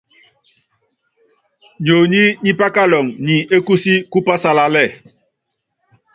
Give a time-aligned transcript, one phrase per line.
[1.83, 4.87] Nyonyí nyí pákaluŋo nyi ékúúsí kú pásalálɛ́.